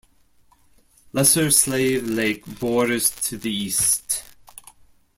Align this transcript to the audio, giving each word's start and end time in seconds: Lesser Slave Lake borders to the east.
Lesser 1.11 1.51
Slave 1.51 2.01
Lake 2.01 2.59
borders 2.59 3.11
to 3.11 3.37
the 3.37 3.53
east. 3.53 4.23